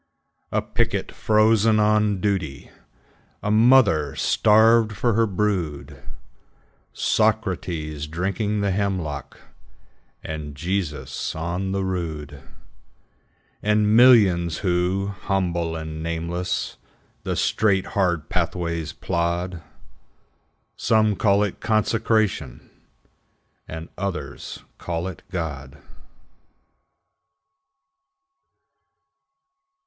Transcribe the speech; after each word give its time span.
A 0.51 0.63
picket 0.63 1.11
frozen 1.11 1.79
on 1.79 2.19
duty, 2.19 2.71
A 3.43 3.51
mother 3.51 4.15
starved 4.15 4.93
for 4.93 5.13
her 5.13 5.27
brood, 5.27 6.01
Socrates 6.91 8.07
drinking 8.07 8.61
the 8.61 8.71
hemlock, 8.71 9.39
And 10.23 10.55
Jesus 10.55 11.35
on 11.35 11.71
the 11.71 11.83
rood; 11.85 12.41
And 13.61 13.95
millions 13.95 14.57
who, 14.65 15.09
humble 15.15 15.75
and 15.75 16.01
nameless, 16.01 16.77
The 17.21 17.35
straight, 17.35 17.85
hard 17.93 18.27
pathways 18.27 18.93
plod, 18.93 19.61
Some 20.75 21.15
call 21.15 21.43
it 21.43 21.59
Consecration, 21.59 22.71
And 23.67 23.87
others 23.99 24.63
call 24.79 25.07
it 25.07 25.21
God. 25.29 25.79